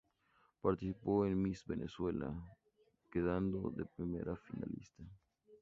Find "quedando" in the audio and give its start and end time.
3.11-3.69